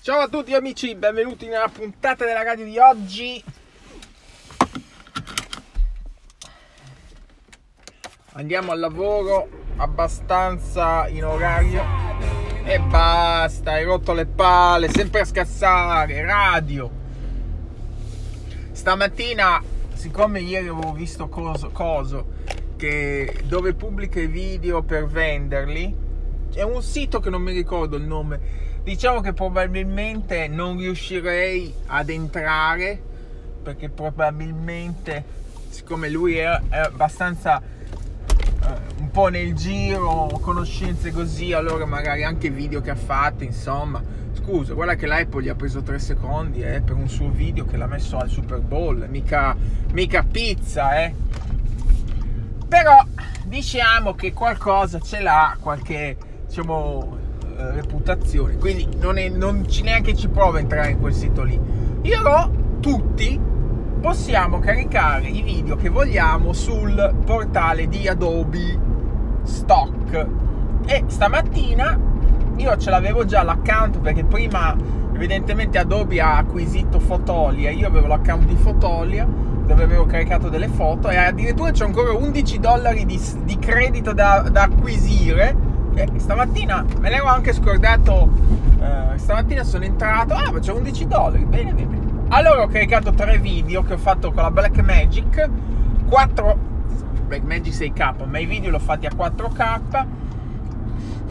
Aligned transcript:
Ciao 0.00 0.20
a 0.20 0.28
tutti 0.28 0.54
amici, 0.54 0.94
benvenuti 0.94 1.46
nella 1.46 1.68
puntata 1.68 2.24
della 2.24 2.44
radio 2.44 2.64
di 2.64 2.78
oggi. 2.78 3.44
Andiamo 8.32 8.70
al 8.70 8.78
lavoro 8.78 9.48
abbastanza 9.76 11.08
in 11.08 11.24
orario 11.24 11.82
e 12.64 12.78
basta, 12.78 13.72
hai 13.72 13.84
rotto 13.84 14.12
le 14.12 14.26
palle, 14.26 14.88
sempre 14.88 15.20
a 15.20 15.24
scassare, 15.24 16.24
radio. 16.24 16.90
Stamattina, 18.70 19.60
siccome 19.94 20.40
ieri 20.40 20.68
avevo 20.68 20.92
visto 20.92 21.28
coso, 21.28 21.70
coso 21.70 22.36
che 22.76 23.40
dove 23.44 23.74
pubblica 23.74 24.20
i 24.20 24.28
video 24.28 24.82
per 24.82 25.06
venderli, 25.06 25.94
è 26.54 26.62
un 26.62 26.82
sito 26.82 27.18
che 27.18 27.30
non 27.30 27.42
mi 27.42 27.52
ricordo 27.52 27.96
il 27.96 28.04
nome. 28.04 28.67
Diciamo 28.88 29.20
che 29.20 29.34
probabilmente 29.34 30.48
non 30.48 30.78
riuscirei 30.78 31.74
ad 31.88 32.08
entrare 32.08 32.98
perché 33.62 33.90
probabilmente, 33.90 35.22
siccome 35.68 36.08
lui 36.08 36.38
è, 36.38 36.58
è 36.70 36.78
abbastanza 36.78 37.60
eh, 37.60 39.00
un 39.00 39.10
po' 39.10 39.28
nel 39.28 39.52
giro, 39.52 40.28
conoscenze 40.40 41.12
così, 41.12 41.52
allora 41.52 41.84
magari 41.84 42.24
anche 42.24 42.48
video 42.48 42.80
che 42.80 42.88
ha 42.88 42.94
fatto, 42.94 43.44
insomma. 43.44 44.02
Scusa, 44.32 44.72
guarda 44.72 44.94
che 44.94 45.04
l'Apple 45.04 45.42
gli 45.42 45.50
ha 45.50 45.54
preso 45.54 45.82
3 45.82 45.98
secondi 45.98 46.62
eh, 46.62 46.80
per 46.80 46.94
un 46.94 47.10
suo 47.10 47.28
video 47.28 47.66
che 47.66 47.76
l'ha 47.76 47.86
messo 47.86 48.16
al 48.16 48.30
Super 48.30 48.60
Bowl, 48.60 49.06
mica, 49.10 49.54
mica 49.92 50.22
pizza, 50.22 51.04
eh. 51.04 51.14
Però 52.66 53.04
diciamo 53.44 54.14
che 54.14 54.32
qualcosa 54.32 54.98
ce 54.98 55.20
l'ha, 55.20 55.58
qualche 55.60 56.16
diciamo, 56.46 57.27
reputazione. 57.58 58.56
Quindi 58.56 58.88
non, 59.00 59.18
è, 59.18 59.28
non 59.28 59.68
ci 59.68 59.82
neanche 59.82 60.14
ci 60.14 60.28
prova 60.28 60.58
a 60.58 60.60
entrare 60.60 60.90
in 60.90 61.00
quel 61.00 61.12
sito 61.12 61.42
lì. 61.42 61.60
Io 62.02 62.50
tutti 62.80 63.38
possiamo 64.00 64.60
caricare 64.60 65.28
i 65.28 65.42
video 65.42 65.76
che 65.76 65.88
vogliamo 65.88 66.52
sul 66.52 67.14
portale 67.24 67.88
di 67.88 68.06
Adobe 68.06 68.78
Stock. 69.42 70.26
E 70.86 71.04
stamattina 71.06 71.98
io 72.56 72.76
ce 72.76 72.90
l'avevo 72.90 73.24
già 73.24 73.42
l'account 73.42 73.98
perché 74.00 74.24
prima 74.24 74.76
evidentemente 75.12 75.78
Adobe 75.78 76.20
ha 76.20 76.38
acquisito 76.38 76.98
Fotolia, 77.00 77.70
io 77.70 77.86
avevo 77.88 78.06
l'account 78.06 78.44
di 78.44 78.56
Fotolia 78.56 79.26
dove 79.66 79.82
avevo 79.82 80.06
caricato 80.06 80.48
delle 80.48 80.68
foto 80.68 81.10
e 81.10 81.16
addirittura 81.16 81.70
c'è 81.70 81.84
ancora 81.84 82.12
11 82.12 82.58
dollari 82.58 83.04
di, 83.04 83.20
di 83.44 83.58
credito 83.58 84.14
da, 84.14 84.48
da 84.50 84.62
acquisire 84.62 85.67
eh, 85.98 86.18
stamattina 86.18 86.84
me 86.98 87.10
l'ero 87.10 87.26
anche 87.26 87.52
scordato. 87.52 88.30
Eh, 88.80 89.18
stamattina 89.18 89.64
sono 89.64 89.84
entrato. 89.84 90.34
Ah, 90.34 90.50
ma 90.52 90.58
c'è 90.60 90.72
11 90.72 91.06
dollari. 91.06 91.44
Bene, 91.44 91.72
bene. 91.72 91.98
Allora 92.28 92.62
ho 92.62 92.68
caricato 92.68 93.12
tre 93.12 93.38
video 93.38 93.82
che 93.82 93.94
ho 93.94 93.98
fatto 93.98 94.32
con 94.32 94.42
la 94.42 94.50
Black 94.50 94.78
Magic. 94.80 95.50
4 96.08 96.58
Black 97.26 97.42
Magic 97.42 97.74
6K, 97.74 98.26
ma 98.26 98.38
i 98.38 98.46
video 98.46 98.70
l'ho 98.70 98.78
fatti 98.78 99.06
a 99.06 99.10
4K. 99.14 100.06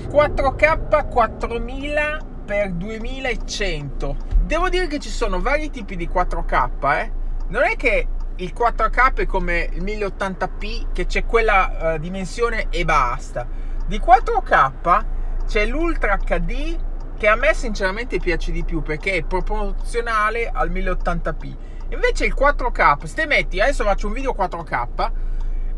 4K 0.10 1.08
4000 1.08 2.20
per 2.46 2.72
2100. 2.72 4.16
Devo 4.46 4.70
dire 4.70 4.88
che 4.88 5.00
ci 5.00 5.10
sono 5.10 5.42
vari 5.42 5.70
tipi 5.70 5.96
di 5.96 6.10
4K, 6.14 6.70
eh. 7.00 7.12
Non 7.48 7.64
è 7.64 7.76
che 7.76 8.08
il 8.36 8.54
4K 8.56 9.16
è 9.16 9.26
come 9.26 9.70
il 9.74 9.84
1080p, 9.84 10.88
che 10.94 11.06
c'è 11.06 11.26
quella 11.26 11.96
uh, 11.96 11.98
dimensione 11.98 12.68
e 12.70 12.86
basta 12.86 13.66
di 13.88 14.00
4K 14.00 15.06
c'è 15.46 15.66
l'Ultra 15.66 16.18
HD 16.18 16.78
che 17.18 17.28
a 17.28 17.36
me 17.36 17.54
sinceramente 17.54 18.20
piace 18.20 18.52
di 18.52 18.64
più 18.64 18.82
perché 18.82 19.14
è 19.14 19.24
proporzionale 19.24 20.50
al 20.54 20.70
1080p. 20.70 21.56
Invece 21.90 22.26
il 22.26 22.36
4K, 22.38 23.06
se 23.06 23.26
metti, 23.26 23.60
adesso 23.60 23.84
faccio 23.84 24.08
un 24.08 24.14
video 24.14 24.36
4K 24.38 25.12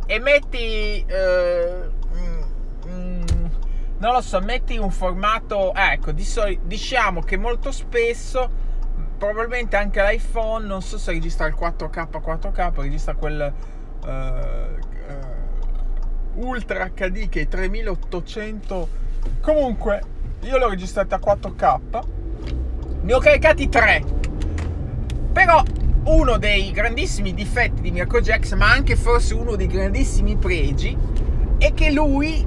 e 0.08 0.20
metti, 0.20 1.06
eh, 1.06 1.90
mm, 2.18 2.42
mm, 2.88 3.24
non 4.00 4.14
lo 4.14 4.22
so, 4.22 4.42
metti 4.42 4.78
un 4.78 4.90
formato, 4.90 5.74
ecco, 5.74 6.12
di 6.12 6.26
soli, 6.26 6.60
diciamo 6.64 7.22
che 7.22 7.38
molto 7.38 7.72
spesso, 7.72 8.50
probabilmente 9.18 9.78
anche 9.78 10.02
l'iPhone, 10.02 10.66
non 10.66 10.82
so 10.82 10.98
se 10.98 11.12
registra 11.12 11.46
il 11.46 11.56
4K 11.58 12.08
4K, 12.10 12.72
registra 12.82 13.14
quel... 13.14 13.54
Eh, 14.06 15.39
Ultra 16.36 16.90
HD 16.94 17.30
che 17.30 17.42
è 17.42 17.48
3800 17.48 18.90
comunque 19.42 20.02
io 20.42 20.58
l'ho 20.58 20.70
registrata 20.70 21.16
a 21.16 21.20
4K 21.20 22.02
ne 23.02 23.14
ho 23.14 23.20
caricati 23.20 23.68
3 23.68 24.04
però 25.34 25.64
uno 26.06 26.38
dei 26.38 26.72
grandissimi 26.72 27.34
difetti 27.34 27.82
di 27.82 27.92
Mirko 27.92 28.22
Jax 28.22 28.54
ma 28.54 28.72
anche 28.72 28.96
forse 28.96 29.34
uno 29.34 29.56
dei 29.56 29.68
grandissimi 29.68 30.38
pregi 30.38 30.98
è 31.58 31.74
che 31.74 31.92
lui 31.92 32.46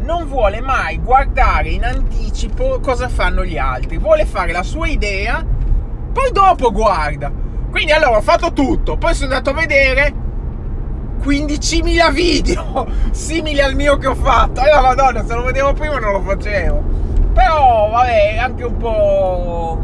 non 0.00 0.26
vuole 0.26 0.60
mai 0.60 0.98
guardare 0.98 1.70
in 1.70 1.84
anticipo 1.84 2.80
cosa 2.80 3.08
fanno 3.08 3.44
gli 3.44 3.56
altri. 3.56 3.98
Vuole 3.98 4.26
fare 4.26 4.52
la 4.52 4.62
sua 4.62 4.88
idea 4.88 5.44
poi 6.12 6.30
dopo 6.32 6.72
guarda. 6.72 7.30
Quindi 7.70 7.92
allora 7.92 8.18
ho 8.18 8.22
fatto 8.22 8.52
tutto 8.52 8.96
poi 8.96 9.14
sono 9.14 9.32
andato 9.32 9.50
a 9.50 9.60
vedere 9.60 10.14
15.000 11.22 12.12
video 12.12 12.86
simili 13.12 13.60
al 13.60 13.74
mio 13.74 13.96
che 13.96 14.08
ho 14.08 14.14
fatto. 14.14 14.60
Allora, 14.60 14.82
madonna, 14.82 15.24
se 15.24 15.34
lo 15.34 15.42
vedevo 15.42 15.72
prima 15.72 15.98
non 15.98 16.12
lo 16.12 16.20
facevo. 16.20 16.82
Però, 17.32 17.88
vabbè, 17.90 18.36
anche 18.38 18.64
un 18.64 18.76
po'. 18.76 19.80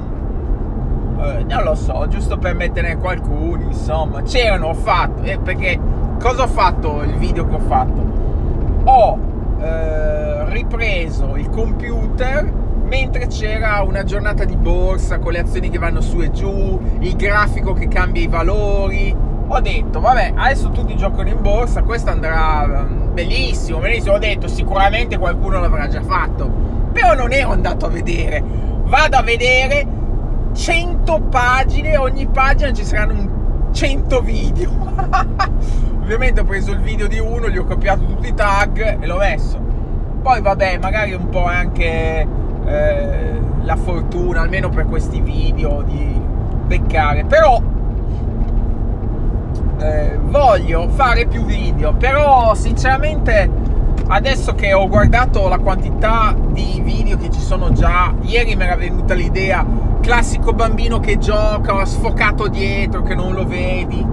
Eh, 1.22 1.44
non 1.44 1.62
lo 1.62 1.74
so, 1.74 2.06
giusto 2.08 2.38
per 2.38 2.54
metterne 2.54 2.96
qualcuno, 2.96 3.62
insomma. 3.62 4.22
C'erano, 4.22 4.68
ho 4.68 4.74
fatto. 4.74 5.22
Eh, 5.22 5.38
perché 5.38 5.78
cosa 6.20 6.42
ho 6.42 6.48
fatto 6.48 7.02
il 7.02 7.14
video 7.16 7.46
che 7.46 7.54
ho 7.54 7.60
fatto? 7.60 8.06
Ho 8.84 9.18
eh, 9.60 10.44
ripreso 10.50 11.36
il 11.36 11.48
computer 11.50 12.66
mentre 12.88 13.26
c'era 13.26 13.82
una 13.82 14.02
giornata 14.02 14.44
di 14.44 14.56
borsa 14.56 15.18
con 15.18 15.32
le 15.32 15.40
azioni 15.40 15.68
che 15.68 15.78
vanno 15.78 16.00
su 16.00 16.20
e 16.20 16.30
giù, 16.30 16.80
il 17.00 17.16
grafico 17.16 17.74
che 17.74 17.86
cambia 17.86 18.22
i 18.22 18.28
valori 18.28 19.14
ho 19.48 19.60
detto, 19.60 20.00
vabbè, 20.00 20.34
adesso 20.36 20.70
tutti 20.70 20.94
giocano 20.94 21.28
in 21.28 21.40
borsa, 21.40 21.82
questo 21.82 22.10
andrà 22.10 22.66
mm, 22.66 23.14
benissimo, 23.14 23.78
benissimo. 23.78 24.14
Ho 24.14 24.18
detto, 24.18 24.46
sicuramente 24.46 25.16
qualcuno 25.16 25.58
l'avrà 25.58 25.88
già 25.88 26.02
fatto. 26.02 26.48
Però 26.92 27.14
non 27.14 27.32
ero 27.32 27.52
andato 27.52 27.86
a 27.86 27.88
vedere. 27.88 28.42
Vado 28.84 29.16
a 29.16 29.22
vedere 29.22 29.86
100 30.54 31.20
pagine, 31.30 31.96
ogni 31.96 32.26
pagina 32.26 32.72
ci 32.72 32.84
saranno 32.84 33.70
100 33.72 34.20
video. 34.20 34.70
Ovviamente 36.00 36.40
ho 36.40 36.44
preso 36.44 36.72
il 36.72 36.80
video 36.80 37.06
di 37.06 37.18
uno, 37.18 37.48
gli 37.48 37.56
ho 37.56 37.64
copiato 37.64 38.04
tutti 38.04 38.28
i 38.28 38.34
tag 38.34 38.98
e 39.00 39.06
l'ho 39.06 39.18
messo. 39.18 39.58
Poi 40.22 40.40
vabbè, 40.42 40.78
magari 40.78 41.12
un 41.14 41.28
po' 41.30 41.44
anche 41.44 42.26
eh, 42.66 43.40
la 43.62 43.76
fortuna, 43.76 44.42
almeno 44.42 44.68
per 44.68 44.86
questi 44.86 45.20
video, 45.20 45.82
di 45.82 46.20
beccare. 46.66 47.24
Però 47.24 47.60
eh, 49.78 50.18
voglio 50.20 50.88
fare 50.88 51.26
più 51.26 51.44
video, 51.44 51.94
però 51.94 52.54
sinceramente 52.54 53.50
adesso 54.08 54.54
che 54.54 54.72
ho 54.72 54.88
guardato 54.88 55.48
la 55.48 55.58
quantità 55.58 56.34
di 56.50 56.80
video 56.82 57.16
che 57.16 57.30
ci 57.30 57.40
sono 57.40 57.72
già, 57.72 58.12
ieri 58.22 58.56
mi 58.56 58.64
era 58.64 58.76
venuta 58.76 59.14
l'idea, 59.14 59.64
classico 60.00 60.52
bambino 60.52 60.98
che 60.98 61.18
gioca, 61.18 61.84
sfocato 61.84 62.48
dietro, 62.48 63.02
che 63.02 63.14
non 63.14 63.34
lo 63.34 63.46
vedi, 63.46 64.04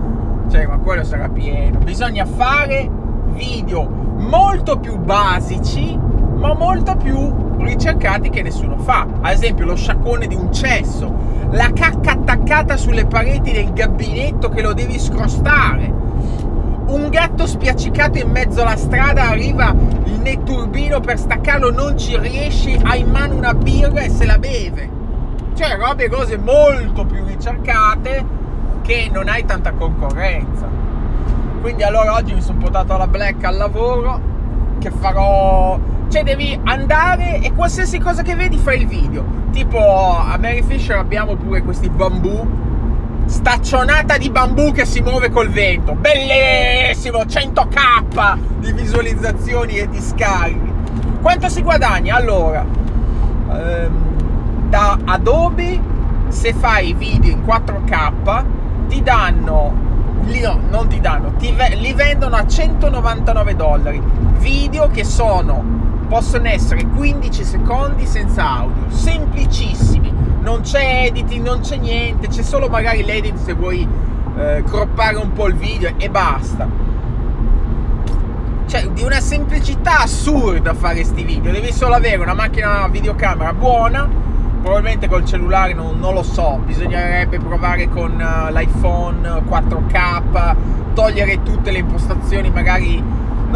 cioè 0.50 0.68
ma 0.68 0.78
quello 0.78 1.04
sarà 1.04 1.30
pieno, 1.30 1.80
bisogna 1.80 2.26
fare 2.26 2.90
video 3.30 3.88
molto 4.18 4.78
più 4.78 4.98
basici, 4.98 5.98
ma 6.36 6.54
molto 6.54 6.96
più 6.96 7.34
ricercati 7.58 8.30
che 8.30 8.42
nessuno 8.42 8.78
fa. 8.78 9.06
Ad 9.22 9.34
esempio 9.34 9.66
lo 9.66 9.76
sciacquone 9.76 10.28
di 10.28 10.36
un 10.36 10.52
cesso, 10.52 11.25
la 11.52 11.72
cacca 11.74 12.12
attaccata 12.12 12.78
sulle 12.78 13.06
pareti 13.06 13.52
del 13.52 13.74
gabinetto 13.74 14.50
che 14.50 14.62
lo 14.62 14.74
devi 14.74 15.00
scrostare. 15.00 16.04
Un 16.88 17.10
gatto 17.10 17.48
spiaccicato 17.48 18.18
in 18.18 18.30
mezzo 18.30 18.62
alla 18.62 18.76
strada, 18.76 19.30
arriva 19.30 19.74
il 20.06 20.20
netturbino 20.20 21.00
per 21.00 21.18
staccarlo, 21.18 21.72
non 21.72 21.98
ci 21.98 22.18
riesci, 22.18 22.80
ha 22.84 22.96
in 22.96 23.10
mano 23.10 23.36
una 23.36 23.54
birra 23.54 24.02
e 24.02 24.10
se 24.10 24.26
la 24.26 24.38
beve. 24.38 24.90
Cioè 25.56 25.78
robe 25.78 26.10
cose 26.10 26.38
molto 26.38 27.06
più 27.06 27.24
ricercate 27.26 28.26
che 28.82 29.10
non 29.12 29.28
hai 29.28 29.46
tanta 29.46 29.72
concorrenza. 29.72 30.68
Quindi 31.62 31.84
allora 31.84 32.14
oggi 32.14 32.34
mi 32.34 32.42
sono 32.42 32.60
portato 32.60 32.94
alla 32.94 33.08
black 33.08 33.44
al 33.44 33.58
lavoro 33.58 34.34
che 34.78 34.92
farò 34.92 35.80
cioè 36.16 36.24
devi 36.24 36.58
andare 36.64 37.42
e 37.42 37.52
qualsiasi 37.52 38.00
cosa 38.00 38.22
che 38.22 38.36
vedi 38.36 38.58
fai 38.58 38.80
il 38.80 38.88
video. 38.88 39.26
Tipo 39.52 39.78
a 40.18 40.38
Mary 40.38 40.64
Fisher 40.64 40.96
abbiamo 40.96 41.36
pure 41.36 41.62
questi 41.62 41.90
bambù. 41.90 42.64
Staccionata 43.26 44.18
di 44.18 44.30
bambù 44.30 44.72
che 44.72 44.86
si 44.86 45.02
muove 45.02 45.30
col 45.30 45.50
vento. 45.50 45.94
Bellissimo! 45.94 47.24
100k 47.24 48.38
di 48.60 48.72
visualizzazioni 48.72 49.76
e 49.76 49.90
di 49.90 50.00
scarichi. 50.00 50.72
Quanto 51.22 51.50
si 51.50 51.62
guadagna? 51.62 52.16
Allora, 52.16 52.66
ehm, 53.52 54.70
da 54.70 54.98
Adobe 55.04 55.82
se 56.30 56.54
fai 56.54 56.94
video 56.94 57.32
in 57.32 57.44
4K 57.44 58.46
ti 58.88 59.04
danno 59.04 59.84
no, 60.22 60.60
non 60.70 60.88
ti 60.88 61.02
danno, 61.02 61.34
ti, 61.34 61.54
li 61.76 61.94
vendono 61.94 62.38
a 62.38 62.48
199 62.48 63.56
dollari. 63.58 64.02
Video 64.38 64.90
che 64.90 65.04
sono 65.04 65.85
possono 66.08 66.48
essere 66.48 66.86
15 66.86 67.44
secondi 67.44 68.06
senza 68.06 68.48
audio, 68.48 68.90
semplicissimi, 68.90 70.14
non 70.42 70.62
c'è 70.62 71.06
editing, 71.08 71.46
non 71.46 71.60
c'è 71.62 71.78
niente, 71.78 72.28
c'è 72.28 72.44
solo 72.44 72.70
magari 72.70 73.04
l'edit 73.04 73.36
se 73.38 73.54
vuoi 73.54 73.88
eh, 74.38 74.64
croppare 74.66 75.18
un 75.18 75.34
po' 75.34 75.48
il 75.48 75.56
video 75.56 75.94
e 75.98 76.10
basta. 76.10 76.68
Cioè, 78.68 78.88
di 78.90 79.04
una 79.04 79.20
semplicità 79.20 80.00
assurda 80.00 80.74
fare 80.74 80.96
questi 80.96 81.24
video, 81.24 81.52
devi 81.52 81.72
solo 81.72 81.96
avere 81.96 82.22
una 82.22 82.34
macchina 82.34 82.88
videocamera 82.88 83.54
buona, 83.54 84.08
probabilmente 84.62 85.08
col 85.08 85.26
cellulare 85.26 85.74
non, 85.74 86.00
non 86.00 86.14
lo 86.14 86.24
so, 86.24 86.60
bisognerebbe 86.66 87.40
provare 87.40 87.88
con 87.90 88.12
uh, 88.12 88.52
l'iPhone 88.52 89.44
4K, 89.48 90.56
togliere 90.96 91.44
tutte 91.44 91.72
le 91.72 91.80
impostazioni 91.80 92.50
magari 92.50 93.04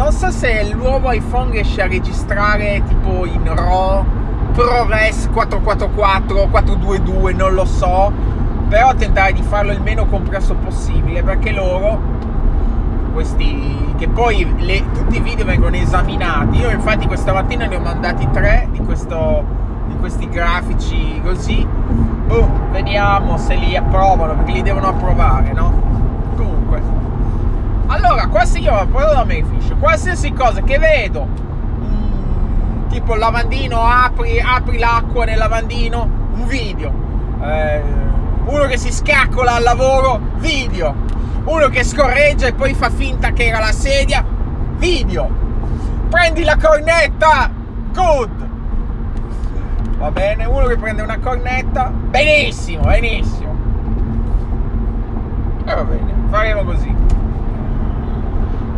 non 0.00 0.12
so 0.12 0.30
se 0.30 0.50
il 0.50 0.74
nuovo 0.76 1.12
iPhone 1.12 1.50
riesce 1.50 1.82
a 1.82 1.86
registrare 1.86 2.82
tipo 2.88 3.26
in 3.26 3.44
RAW, 3.44 4.02
ProRes 4.54 5.28
444, 5.30 6.48
422, 6.48 7.34
non 7.34 7.52
lo 7.52 7.66
so. 7.66 8.10
Però 8.70 8.94
tentare 8.94 9.34
di 9.34 9.42
farlo 9.42 9.72
il 9.72 9.82
meno 9.82 10.06
compresso 10.06 10.54
possibile 10.54 11.22
perché 11.22 11.52
loro, 11.52 12.00
questi, 13.12 13.92
che 13.98 14.08
poi 14.08 14.50
le, 14.60 14.90
tutti 14.90 15.18
i 15.18 15.20
video 15.20 15.44
vengono 15.44 15.76
esaminati. 15.76 16.60
Io 16.60 16.70
infatti 16.70 17.06
questa 17.06 17.34
mattina 17.34 17.66
ne 17.66 17.76
ho 17.76 17.80
mandati 17.80 18.26
tre 18.32 18.68
di, 18.70 18.78
questo, 18.78 19.44
di 19.86 19.96
questi 19.96 20.30
grafici 20.30 21.20
così. 21.22 21.66
Boh, 22.26 22.48
vediamo 22.70 23.36
se 23.36 23.54
li 23.54 23.76
approvano 23.76 24.34
perché 24.34 24.52
li 24.52 24.62
devono 24.62 24.88
approvare, 24.88 25.52
no? 25.52 25.90
Allora, 27.92 28.28
io 28.54 28.86
proprio 28.86 29.12
da 29.12 29.24
me 29.24 29.42
fish, 29.42 29.74
qualsiasi 29.80 30.32
cosa 30.32 30.62
che 30.62 30.78
vedo, 30.78 31.26
mm, 31.26 32.88
tipo 32.88 33.14
il 33.14 33.18
lavandino, 33.18 33.80
apri, 33.80 34.40
apri 34.40 34.78
l'acqua 34.78 35.24
nel 35.24 35.36
lavandino, 35.36 36.08
un 36.34 36.46
video. 36.46 36.92
Eh, 37.42 37.82
uno 38.44 38.66
che 38.66 38.76
si 38.76 38.92
scaccola 38.92 39.54
al 39.54 39.64
lavoro, 39.64 40.20
video. 40.36 40.94
Uno 41.42 41.66
che 41.66 41.82
scorreggia 41.82 42.46
e 42.46 42.52
poi 42.52 42.74
fa 42.74 42.90
finta 42.90 43.32
che 43.32 43.46
era 43.46 43.58
la 43.58 43.72
sedia, 43.72 44.24
video. 44.76 45.28
Prendi 46.08 46.44
la 46.44 46.56
cornetta, 46.56 47.50
good. 47.92 48.48
Va 49.98 50.10
bene, 50.12 50.44
uno 50.44 50.66
che 50.66 50.76
prende 50.76 51.02
una 51.02 51.18
cornetta, 51.18 51.90
benissimo, 51.90 52.84
benissimo. 52.84 53.52
E 55.64 55.74
va 55.74 55.82
bene, 55.82 56.14
faremo 56.30 56.62
così. 56.62 56.99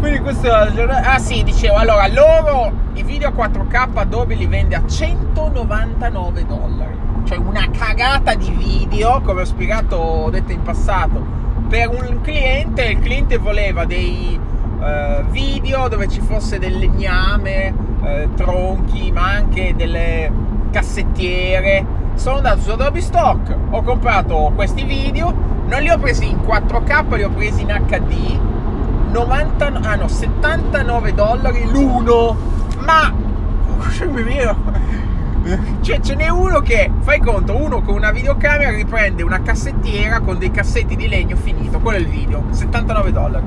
Quindi 0.02 0.18
questo 0.18 0.48
è 0.48 0.50
la 0.50 0.72
giornata. 0.74 1.12
Ah 1.12 1.18
sì, 1.20 1.44
dicevo, 1.44 1.76
allora 1.76 2.08
loro 2.08 2.72
i 2.94 3.04
video 3.04 3.30
4K 3.30 3.90
Adobe 3.94 4.34
li 4.34 4.48
vende 4.48 4.74
a 4.74 4.84
199 4.84 6.44
dollari. 6.44 6.98
Cioè 7.22 7.38
una 7.38 7.68
cagata 7.70 8.34
di 8.34 8.50
video, 8.50 9.20
come 9.20 9.42
ho 9.42 9.44
spiegato, 9.44 9.94
ho 9.94 10.28
detto 10.28 10.50
in 10.50 10.60
passato, 10.62 11.24
per 11.68 11.88
un 11.90 12.20
cliente, 12.20 12.82
il 12.82 12.98
cliente 12.98 13.38
voleva 13.38 13.84
dei 13.84 14.36
uh, 14.80 15.24
video 15.30 15.86
dove 15.86 16.08
ci 16.08 16.20
fosse 16.20 16.58
del 16.58 16.78
legname, 16.78 17.72
uh, 18.00 18.34
tronchi, 18.34 19.12
ma 19.12 19.30
anche 19.30 19.72
delle 19.76 20.32
cassettiere. 20.72 21.86
Sono 22.14 22.38
andato 22.38 22.60
su 22.60 22.70
Adobe 22.70 23.00
Stock, 23.00 23.56
ho 23.70 23.82
comprato 23.82 24.50
questi 24.56 24.82
video, 24.82 25.32
non 25.68 25.80
li 25.80 25.90
ho 25.90 25.98
presi 25.98 26.28
in 26.28 26.38
4K, 26.38 27.14
li 27.14 27.22
ho 27.22 27.30
presi 27.30 27.60
in 27.60 27.68
HD 27.86 28.50
90, 29.12 29.66
ah 29.82 29.94
no, 29.96 30.08
79 30.08 31.14
dollari 31.14 31.70
l'uno. 31.70 32.36
Ma 32.84 33.12
cioè, 35.80 36.00
ce 36.00 36.14
n'è 36.14 36.28
uno 36.28 36.60
che, 36.60 36.90
fai 37.00 37.20
conto, 37.20 37.56
uno 37.56 37.82
con 37.82 37.94
una 37.94 38.10
videocamera 38.10 38.70
riprende 38.70 39.22
una 39.22 39.42
cassettiera 39.42 40.20
con 40.20 40.38
dei 40.38 40.50
cassetti 40.50 40.96
di 40.96 41.08
legno 41.08 41.36
finito, 41.36 41.78
quello 41.80 41.98
è 41.98 42.00
il 42.00 42.06
video, 42.06 42.44
79 42.50 43.12
dollari. 43.12 43.44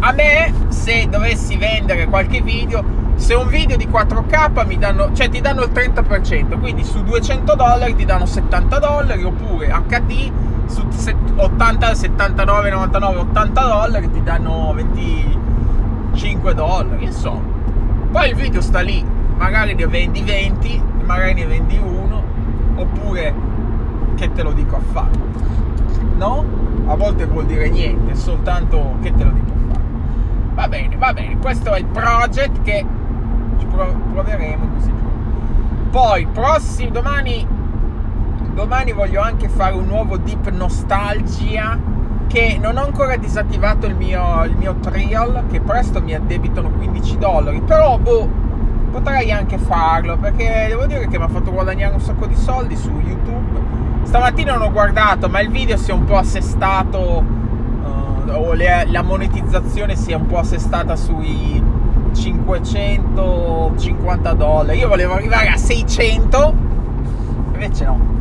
A 0.00 0.12
me, 0.12 0.52
se 0.68 1.08
dovessi 1.08 1.56
vendere 1.56 2.06
qualche 2.06 2.42
video, 2.42 2.84
se 3.14 3.34
un 3.34 3.48
video 3.48 3.76
di 3.76 3.88
4K 3.88 4.66
mi 4.66 4.78
danno, 4.78 5.12
cioè 5.14 5.28
ti 5.28 5.40
danno 5.40 5.62
il 5.62 5.70
30%, 5.72 6.58
quindi 6.58 6.84
su 6.84 7.02
200 7.02 7.54
dollari 7.54 7.94
ti 7.94 8.04
danno 8.04 8.26
70 8.26 8.78
dollari, 8.78 9.24
oppure 9.24 9.68
HD 9.88 10.30
su 10.72 10.82
80, 11.36 11.94
79, 11.94 12.70
99, 12.70 13.18
80 13.18 13.60
dollari 13.60 14.10
ti 14.10 14.22
danno 14.22 14.72
25 14.72 16.54
dollari, 16.54 17.04
insomma. 17.04 17.60
Poi 18.10 18.30
il 18.30 18.34
video 18.34 18.62
sta 18.62 18.80
lì, 18.80 19.04
magari 19.36 19.74
ne 19.74 19.86
vendi 19.86 20.22
20, 20.22 20.82
magari 21.04 21.34
ne 21.34 21.46
vendi 21.46 21.76
uno, 21.76 22.22
oppure 22.76 23.34
che 24.14 24.32
te 24.32 24.42
lo 24.42 24.52
dico 24.52 24.76
a 24.76 24.80
fare. 24.92 25.10
No? 26.16 26.44
A 26.86 26.96
volte 26.96 27.26
vuol 27.26 27.44
dire 27.46 27.68
niente, 27.68 28.14
soltanto 28.14 28.96
che 29.02 29.12
te 29.14 29.24
lo 29.24 29.30
dico 29.30 29.52
a 29.52 29.72
fare. 29.72 29.80
Va 30.54 30.68
bene, 30.68 30.96
va 30.96 31.12
bene, 31.12 31.36
questo 31.38 31.72
è 31.72 31.80
il 31.80 31.86
project 31.86 32.62
che 32.62 32.84
ci 33.58 33.66
proveremo 33.66 34.68
questi. 34.68 34.92
Poi, 35.90 36.26
prossimo 36.32 36.90
domani 36.90 37.46
domani 38.54 38.92
voglio 38.92 39.20
anche 39.20 39.48
fare 39.48 39.74
un 39.74 39.86
nuovo 39.86 40.16
deep 40.18 40.50
nostalgia 40.50 41.76
che 42.26 42.58
non 42.60 42.76
ho 42.76 42.84
ancora 42.84 43.16
disattivato 43.16 43.86
il 43.86 43.94
mio, 43.94 44.44
il 44.44 44.56
mio 44.56 44.74
trial 44.76 45.44
che 45.50 45.60
presto 45.60 46.00
mi 46.00 46.14
addebitano 46.14 46.70
15 46.70 47.18
dollari 47.18 47.60
però 47.60 47.98
boh 47.98 48.40
potrei 48.90 49.30
anche 49.32 49.58
farlo 49.58 50.16
perché 50.18 50.66
devo 50.68 50.86
dire 50.86 51.08
che 51.08 51.18
mi 51.18 51.24
ha 51.24 51.28
fatto 51.28 51.50
guadagnare 51.50 51.94
un 51.94 52.00
sacco 52.00 52.26
di 52.26 52.36
soldi 52.36 52.76
su 52.76 52.90
youtube. 52.90 53.80
Stamattina 54.02 54.52
non 54.54 54.62
ho 54.62 54.70
guardato 54.70 55.28
ma 55.28 55.40
il 55.40 55.50
video 55.50 55.76
si 55.78 55.90
è 55.90 55.94
un 55.94 56.04
po' 56.04 56.16
assestato 56.16 56.98
uh, 56.98 58.30
o 58.30 58.52
le, 58.52 58.86
la 58.88 59.02
monetizzazione 59.02 59.96
si 59.96 60.12
è 60.12 60.14
un 60.14 60.26
po' 60.26 60.38
assestata 60.38 60.94
sui 60.94 61.60
550 62.12 64.32
dollari. 64.34 64.78
Io 64.78 64.88
volevo 64.88 65.14
arrivare 65.14 65.48
a 65.48 65.56
600 65.56 66.54
invece 67.54 67.84
no 67.84 68.11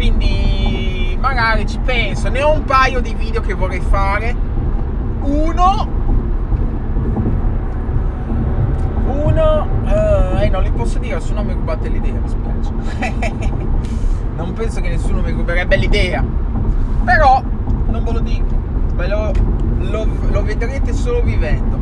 quindi 0.00 1.14
magari 1.20 1.66
ci 1.66 1.78
penso. 1.78 2.30
Ne 2.30 2.40
ho 2.42 2.52
un 2.52 2.64
paio 2.64 3.00
di 3.00 3.14
video 3.14 3.42
che 3.42 3.52
vorrei 3.52 3.80
fare. 3.80 4.34
Uno. 5.20 5.98
Uno 9.06 9.68
uh, 9.84 10.38
eh 10.40 10.48
non 10.48 10.62
li 10.62 10.70
posso 10.70 10.98
dire 10.98 11.20
se 11.20 11.34
no 11.34 11.42
mi 11.42 11.52
rubate 11.52 11.88
l'idea 11.88 12.14
mi 12.18 12.28
spiace. 12.28 13.58
Non 14.36 14.54
penso 14.54 14.80
che 14.80 14.88
nessuno 14.88 15.20
mi 15.20 15.32
ruberebbe 15.32 15.76
l'idea. 15.76 16.24
Però 17.04 17.42
non 17.88 18.02
ve 18.02 18.12
lo 18.12 18.20
dico 18.20 18.58
ve 18.94 19.06
lo, 19.06 19.32
lo, 19.80 20.06
lo 20.30 20.42
vedrete 20.42 20.94
solo 20.94 21.20
vivendo. 21.20 21.78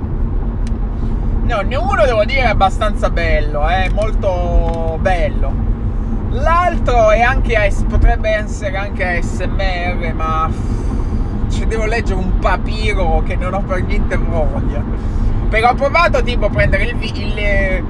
No 1.45 1.61
ne 1.61 1.77
uno 1.77 2.05
devo 2.05 2.25
dire 2.25 2.47
abbastanza 2.47 3.11
bello 3.11 3.65
è 3.65 3.87
eh, 3.87 3.93
molto 3.93 4.99
bello 5.01 5.68
L'altro 6.31 7.09
anche 7.09 7.73
potrebbe 7.89 8.29
essere 8.29 8.77
anche 8.77 9.19
ASMR, 9.19 10.13
ma 10.15 10.51
ci 11.49 11.67
devo 11.67 11.87
leggere 11.87 12.21
un 12.21 12.39
papiro 12.39 13.23
che 13.25 13.35
non 13.37 13.55
ho 13.55 13.63
per 13.63 13.83
niente 13.83 14.17
voglia. 14.17 14.83
Però 15.49 15.71
ho 15.71 15.75
provato 15.75 16.23
tipo 16.23 16.47
a 16.47 16.51
prendere 16.51 16.85
il, 16.85 16.97
il, 17.01 17.39
eh, 17.39 17.83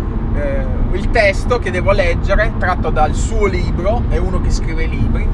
il 0.93 1.11
testo 1.11 1.59
che 1.59 1.73
devo 1.73 1.91
leggere, 1.91 2.53
tratto 2.59 2.91
dal 2.91 3.13
suo 3.15 3.47
libro, 3.47 4.03
è 4.09 4.19
uno 4.19 4.41
che 4.41 4.51
scrive 4.51 4.87
libri, 4.87 5.29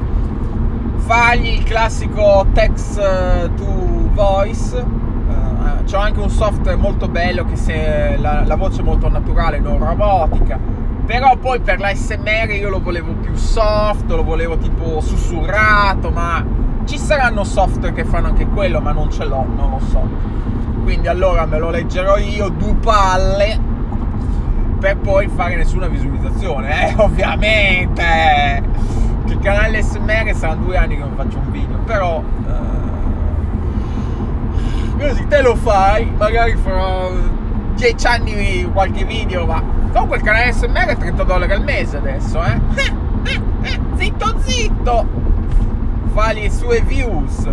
fargli 0.97 1.49
il 1.49 1.63
classico 1.65 2.47
text 2.55 2.99
eh, 2.99 3.51
to 3.55 4.09
voice. 4.13 5.03
Uh, 5.27 5.85
c'ho 5.85 5.99
anche 5.99 6.21
un 6.21 6.31
software 6.31 6.77
molto 6.77 7.09
bello 7.09 7.45
che 7.45 7.57
se 7.57 8.17
la, 8.19 8.45
la 8.45 8.57
voce 8.57 8.81
è 8.81 8.85
molto 8.85 9.09
naturale, 9.09 9.59
non 9.59 9.79
robotica 9.79 10.84
però 11.07 11.37
poi 11.37 11.61
per 11.61 11.81
l'ASMR 11.81 12.51
io 12.51 12.71
lo 12.71 12.81
volevo 12.81 13.13
più 13.13 13.35
soft, 13.35 14.11
lo 14.11 14.25
volevo 14.25 14.57
tipo 14.57 15.01
sussurrato, 15.01 16.11
ma 16.11 16.45
ci 16.85 16.99
saranno 16.99 17.45
software 17.45 17.93
che 17.93 18.05
fanno 18.05 18.29
anche 18.29 18.47
quello, 18.47 18.81
ma 18.81 18.93
non 18.93 19.11
ce 19.11 19.25
l'ho, 19.25 19.45
non 19.55 19.71
lo 19.71 19.81
so. 19.91 20.09
Quindi 20.83 21.09
allora 21.09 21.45
me 21.47 21.59
lo 21.59 21.71
leggerò 21.71 22.17
io, 22.17 22.49
due 22.49 22.75
palle, 22.75 23.59
per 24.79 24.97
poi 24.99 25.29
fare 25.29 25.57
nessuna 25.57 25.89
visualizzazione, 25.89 26.91
eh, 26.91 26.95
ovviamente. 26.97 28.63
Che 29.27 29.33
il 29.33 29.39
canale 29.41 29.79
ASMR 29.79 30.35
saranno 30.35 30.65
due 30.65 30.77
anni 30.77 30.97
che 30.97 31.01
non 31.01 31.15
faccio 31.17 31.39
un 31.39 31.51
video, 31.51 31.77
però... 31.85 32.23
Eh, 32.47 32.63
così 35.07 35.27
te 35.27 35.43
lo 35.43 35.55
fai, 35.55 36.11
magari 36.17 36.57
fra 36.57 37.09
dieci 37.75 38.07
anni 38.07 38.67
qualche 38.73 39.05
video, 39.05 39.45
ma 39.45 39.84
Comunque 39.95 40.19
il 40.19 40.23
canale 40.23 40.53
SMR 40.53 40.87
è 40.89 40.97
30 40.99 41.23
dollari 41.23 41.53
al 41.53 41.63
mese 41.63 41.97
adesso, 41.97 42.43
eh? 42.43 42.61
eh, 43.63 43.81
zitto 43.97 44.35
Giusto, 44.85 45.07
fa 46.13 46.33
le 46.33 46.51
sue 46.51 46.83
views. 46.83 47.51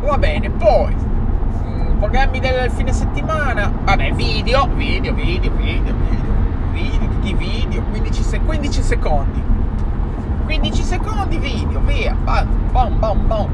Va 0.00 0.16
bene, 0.16 0.48
poi 0.48 0.94
mm, 0.94 1.98
programmi 1.98 2.40
del 2.40 2.70
fine 2.70 2.94
settimana. 2.94 3.70
Vabbè, 3.84 4.12
video, 4.14 4.66
video, 4.68 5.12
video, 5.12 5.52
video, 5.52 5.94
video, 5.94 5.94
video, 6.72 7.08
tutti 7.08 7.28
i 7.28 7.34
video, 7.34 7.82
15, 7.82 8.22
se- 8.22 8.40
15 8.40 8.82
secondi. 8.82 9.42
15 10.46 10.82
secondi 10.82 11.36
video, 11.36 11.80
via, 11.80 12.14
bam, 12.14 12.70
bam, 12.70 12.98
bam, 12.98 13.26
bam. 13.26 13.48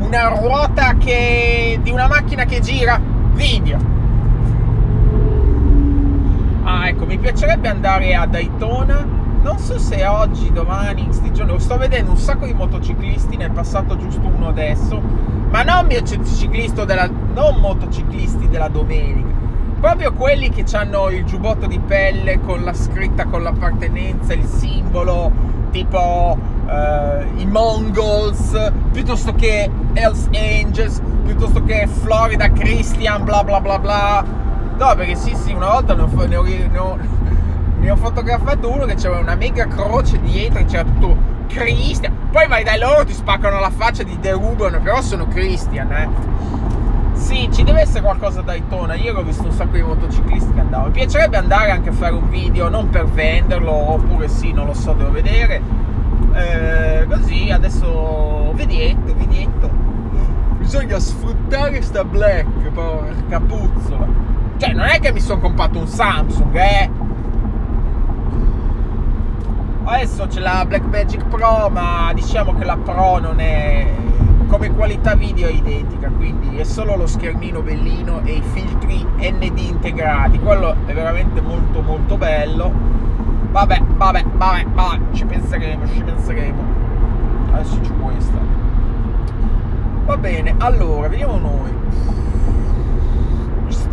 Una 0.00 0.28
ruota 0.28 0.96
che 0.98 1.78
di 1.82 1.90
una 1.90 2.08
macchina 2.08 2.44
che 2.44 2.60
gira, 2.60 3.00
video. 3.32 3.93
Ecco, 6.86 7.06
mi 7.06 7.16
piacerebbe 7.16 7.68
andare 7.68 8.14
a 8.14 8.26
Daytona. 8.26 9.06
Non 9.40 9.58
so 9.58 9.78
se 9.78 10.04
oggi, 10.06 10.52
domani, 10.52 11.04
in 11.04 11.14
sti 11.14 11.32
giorni. 11.32 11.58
Sto 11.58 11.78
vedendo 11.78 12.10
un 12.10 12.18
sacco 12.18 12.44
di 12.44 12.52
motociclisti, 12.52 13.36
nel 13.38 13.52
passato 13.52 13.96
giusto 13.96 14.26
uno 14.26 14.48
adesso. 14.48 15.00
Ma 15.48 15.62
non 15.62 15.86
motociclisti 15.86 16.84
della, 16.84 17.08
non 17.08 17.56
motociclisti 17.60 18.48
della 18.48 18.68
domenica. 18.68 19.32
Proprio 19.80 20.12
quelli 20.12 20.50
che 20.50 20.64
hanno 20.76 21.08
il 21.08 21.24
giubbotto 21.24 21.66
di 21.66 21.78
pelle 21.78 22.40
con 22.40 22.62
la 22.62 22.74
scritta 22.74 23.24
con 23.24 23.42
l'appartenenza, 23.42 24.34
il 24.34 24.44
simbolo, 24.44 25.32
tipo 25.70 26.38
eh, 26.68 27.26
i 27.36 27.46
Mongols, 27.46 28.72
piuttosto 28.92 29.34
che 29.34 29.70
Hells 29.94 30.28
Angels, 30.34 31.00
piuttosto 31.24 31.62
che 31.64 31.86
Florida 31.86 32.50
Christian, 32.50 33.24
bla 33.24 33.42
bla 33.42 33.60
bla 33.60 33.78
bla. 33.78 34.43
No, 34.76 34.94
perché 34.96 35.14
sì, 35.14 35.34
sì, 35.34 35.52
una 35.52 35.68
volta 35.68 35.94
ne 35.94 36.02
ho, 36.02 36.08
ne 36.26 36.36
ho, 36.36 36.42
ne 36.42 36.78
ho, 36.78 36.98
ne 37.78 37.90
ho 37.90 37.96
fotografato 37.96 38.70
uno 38.70 38.84
che 38.84 38.94
c'era 38.94 39.18
una 39.18 39.36
mega 39.36 39.66
croce 39.66 40.20
dietro 40.20 40.58
e 40.58 40.64
c'era 40.64 40.84
tutto 40.84 41.16
Christian. 41.48 42.12
Poi 42.30 42.48
vai 42.48 42.64
da 42.64 42.76
loro, 42.76 43.04
ti 43.04 43.12
spaccano 43.12 43.60
la 43.60 43.70
faccia, 43.70 44.02
ti 44.02 44.18
derubano, 44.18 44.80
però 44.80 45.00
sono 45.00 45.26
Christian, 45.28 45.92
eh. 45.92 46.08
Sì, 47.12 47.48
ci 47.52 47.62
deve 47.62 47.82
essere 47.82 48.02
qualcosa 48.02 48.40
da 48.40 48.52
Daytona. 48.52 48.94
Io 48.94 49.16
ho 49.16 49.22
visto 49.22 49.44
un 49.44 49.52
sacco 49.52 49.72
di 49.72 49.82
motociclisti 49.82 50.52
che 50.52 50.60
andavano. 50.60 50.88
Mi 50.88 50.94
piacerebbe 50.94 51.36
andare 51.36 51.70
anche 51.70 51.90
a 51.90 51.92
fare 51.92 52.12
un 52.12 52.28
video, 52.28 52.68
non 52.68 52.90
per 52.90 53.06
venderlo, 53.06 53.70
oppure 53.72 54.28
sì, 54.28 54.52
non 54.52 54.66
lo 54.66 54.74
so, 54.74 54.92
devo 54.92 55.12
vedere. 55.12 55.62
Eh, 56.32 57.06
così, 57.08 57.50
adesso 57.50 58.52
vedietto, 58.54 59.14
vedietto. 59.14 59.70
Bisogna 60.58 60.98
sfruttare 60.98 61.80
sta 61.82 62.04
black, 62.04 62.48
porca 62.72 63.40
puzzola. 63.40 64.06
Cioè, 64.64 64.72
non 64.72 64.86
è 64.86 64.98
che 64.98 65.12
mi 65.12 65.20
sono 65.20 65.40
comprato 65.40 65.78
un 65.78 65.86
Samsung, 65.86 66.56
eh. 66.56 66.90
Adesso 69.84 70.26
c'è 70.26 70.40
la 70.40 70.64
Blackmagic 70.66 71.26
Pro, 71.26 71.68
ma 71.68 72.10
diciamo 72.14 72.54
che 72.54 72.64
la 72.64 72.78
Pro 72.78 73.18
non 73.18 73.40
è 73.40 73.86
come 74.46 74.70
qualità 74.70 75.16
video 75.16 75.48
è 75.48 75.52
identica, 75.52 76.08
quindi 76.08 76.56
è 76.56 76.64
solo 76.64 76.96
lo 76.96 77.06
schermino 77.06 77.60
bellino 77.60 78.22
e 78.24 78.36
i 78.36 78.42
filtri 78.54 79.04
ND 79.18 79.58
integrati. 79.58 80.38
Quello 80.38 80.74
è 80.86 80.94
veramente 80.94 81.42
molto 81.42 81.82
molto 81.82 82.16
bello. 82.16 82.72
Vabbè, 83.50 83.82
vabbè, 83.86 84.24
vabbè, 84.32 84.64
vabbè, 84.72 84.98
ci 85.12 85.26
penseremo, 85.26 85.86
ci 85.88 86.02
penseremo. 86.02 86.62
Adesso 87.52 87.80
c'è 87.80 87.92
questa. 88.00 88.38
Va 90.06 90.16
bene, 90.16 90.54
allora, 90.56 91.08
vediamo 91.08 91.36
noi. 91.36 91.72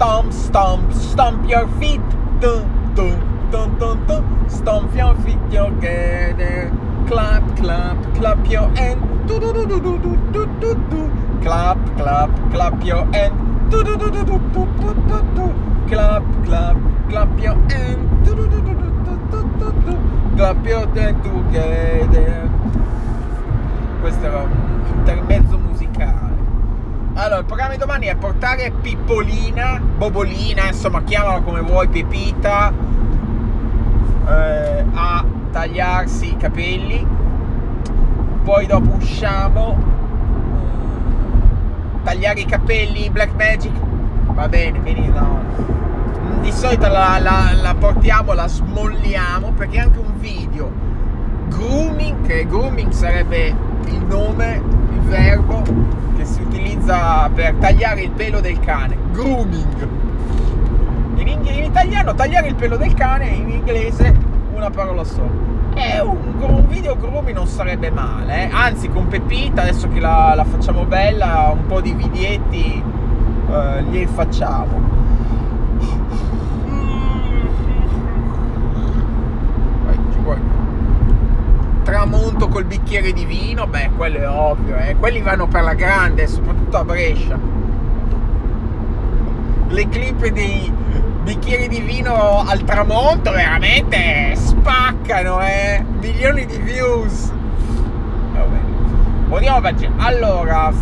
Stomp, 0.01 0.33
stomp, 0.33 0.93
stomp 0.93 1.47
your 1.47 1.67
feet. 1.79 2.01
Dun, 2.39 2.65
dun, 2.95 3.21
dun, 3.51 3.77
dun, 3.77 4.07
dun. 4.07 4.49
Stomp 4.49 4.95
your 4.95 5.13
feet 5.21 5.37
together. 5.51 6.73
Clap, 7.05 7.55
clap, 7.55 8.15
clap 8.15 8.49
your 8.49 8.67
hand. 8.69 8.99
Do, 9.27 9.39
do, 9.39 9.53
do, 9.53 9.63
do, 9.67 9.79
do, 9.79 9.99
do, 9.99 10.15
do, 10.33 10.45
do, 10.59 10.73
do. 10.89 11.01
Clap, 11.43 11.77
clap, 11.97 12.31
clap 12.49 12.83
your 12.83 13.05
hand. 13.13 13.69
Do, 13.69 13.83
do, 13.83 13.95
do, 13.95 14.09
do, 14.09 14.25
do, 14.25 14.39
do, 14.39 14.65
do, 14.81 14.95
do, 15.11 15.19
do. 15.35 15.53
Clap, 15.87 16.23
clap, 16.45 16.77
clap 17.07 17.39
your 17.39 17.53
hand. 17.69 18.25
Do, 18.25 18.33
do, 18.33 18.47
do, 18.47 18.59
do, 18.59 18.73
do, 18.73 18.89
do, 19.05 19.15
do, 19.29 19.41
do, 19.59 19.71
do. 19.85 19.95
Clap 20.35 20.65
your 20.65 20.87
hand 20.95 21.21
together. 21.21 22.49
Questo 24.01 24.25
era 24.25 24.41
un 24.45 24.97
intermezzo 24.97 25.59
musicale. 25.59 26.30
Allora, 27.21 27.41
il 27.41 27.45
programma 27.45 27.73
di 27.73 27.77
domani 27.77 28.07
è 28.07 28.15
portare 28.15 28.71
Pippolina, 28.81 29.79
Bobolina, 29.79 30.65
insomma, 30.65 31.03
chiamala 31.03 31.41
come 31.41 31.61
vuoi, 31.61 31.87
Pepita, 31.87 32.73
eh, 34.27 34.85
a 34.91 35.23
tagliarsi 35.51 36.29
i 36.29 36.37
capelli. 36.37 37.05
Poi 38.43 38.65
dopo 38.65 38.95
usciamo. 38.95 39.77
tagliare 42.03 42.39
i 42.39 42.45
capelli, 42.45 43.11
Black 43.11 43.35
Magic. 43.35 43.71
Va 44.33 44.47
bene, 44.49 44.79
vieni, 44.79 45.07
no. 45.09 45.43
Di 46.41 46.51
solito 46.51 46.87
la, 46.87 47.19
la- 47.19 47.53
la 47.53 47.75
portiamo, 47.75 48.33
la 48.33 48.47
smolliamo 48.47 49.51
perché 49.51 49.77
è 49.77 49.81
anche 49.81 49.99
un 49.99 50.17
video. 50.17 50.71
Grooming, 51.49 52.25
che 52.25 52.47
grooming 52.47 52.91
sarebbe 52.91 53.55
il 53.85 54.03
nome, 54.05 54.59
il 54.91 55.01
verbo 55.01 55.61
che 56.17 56.25
si 56.25 56.40
utilizza 56.71 57.29
per 57.33 57.55
tagliare 57.55 58.01
il 58.01 58.11
pelo 58.11 58.39
del 58.39 58.59
cane. 58.59 58.97
Grooming. 59.11 59.87
In, 61.15 61.27
ing- 61.27 61.49
in 61.49 61.63
italiano 61.65 62.13
tagliare 62.13 62.47
il 62.47 62.55
pelo 62.55 62.77
del 62.77 62.93
cane, 62.93 63.27
in 63.27 63.49
inglese 63.49 64.15
una 64.53 64.69
parola 64.69 65.03
sola. 65.03 65.49
E 65.73 65.99
un, 65.99 66.17
un 66.39 66.67
video 66.67 66.97
grooming 66.97 67.35
non 67.35 67.47
sarebbe 67.47 67.91
male, 67.91 68.43
eh. 68.43 68.49
anzi 68.51 68.89
con 68.89 69.07
Pepita, 69.07 69.61
adesso 69.61 69.87
che 69.87 69.99
la, 69.99 70.33
la 70.35 70.43
facciamo 70.43 70.83
bella, 70.83 71.49
un 71.53 71.65
po' 71.65 71.79
di 71.79 71.93
videetti 71.93 72.83
eh, 73.49 73.81
li 73.89 74.05
facciamo. 74.05 74.89
Vai, 79.85 79.99
ci 80.11 80.19
vuoi? 80.21 80.39
Tramonto 82.01 82.47
col 82.47 82.65
bicchiere 82.65 83.13
di 83.13 83.25
vino, 83.25 83.67
beh, 83.67 83.91
quello 83.95 84.17
è 84.17 84.27
ovvio, 84.27 84.75
eh. 84.75 84.95
quelli 84.95 85.21
vanno 85.21 85.45
per 85.45 85.61
la 85.61 85.75
grande, 85.75 86.25
soprattutto 86.25 86.77
a 86.77 86.83
Brescia. 86.83 87.37
Le 89.67 89.87
clip 89.87 90.25
dei 90.29 90.73
bicchieri 91.21 91.67
di 91.67 91.79
vino 91.79 92.43
al 92.43 92.63
tramonto 92.63 93.29
veramente 93.29 94.33
spaccano, 94.33 95.41
eh. 95.41 95.85
Milioni 95.99 96.47
di 96.47 96.57
views. 96.57 97.31
Va 98.33 98.45
bene. 98.45 99.27
Vogliamo 99.27 99.61
vedere. 99.61 99.93
Allora, 99.97 100.73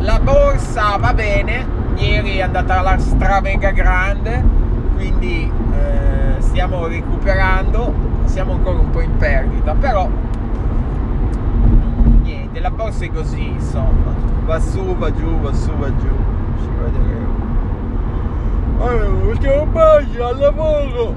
la 0.00 0.20
borsa 0.20 0.98
va 0.98 1.14
bene. 1.14 1.66
Ieri 1.96 2.36
è 2.36 2.42
andata 2.42 2.80
alla 2.80 2.98
stra 2.98 3.40
mega 3.40 3.70
grande, 3.70 4.44
quindi 4.94 5.50
eh, 5.72 6.42
stiamo 6.42 6.86
recuperando. 6.86 8.07
Siamo 8.28 8.52
ancora 8.52 8.78
un 8.78 8.90
po' 8.90 9.00
in 9.00 9.16
perdita, 9.16 9.74
però 9.74 10.08
niente, 12.22 12.60
la 12.60 12.70
borsa 12.70 13.04
è 13.04 13.10
così, 13.10 13.48
insomma. 13.48 14.14
Va 14.44 14.60
su, 14.60 14.94
va 14.96 15.12
giù, 15.12 15.40
va 15.40 15.52
su, 15.52 15.72
va 15.72 15.88
giù. 15.88 16.08
Ci 16.60 16.68
vedremo. 16.80 17.26
Allora, 18.78 19.26
ultimo 19.26 19.66
bacio 19.66 20.26
al 20.26 20.38
lavoro. 20.38 21.14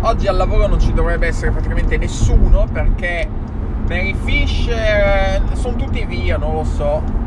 Oggi 0.00 0.26
al 0.26 0.36
lavoro 0.36 0.66
non 0.66 0.80
ci 0.80 0.92
dovrebbe 0.92 1.28
essere 1.28 1.52
praticamente 1.52 1.96
nessuno 1.96 2.66
perché 2.70 3.28
Mary 3.88 4.14
Fisher 4.14 5.40
sono 5.52 5.76
tutti 5.76 6.04
via, 6.04 6.36
non 6.36 6.54
lo 6.54 6.64
so. 6.64 7.21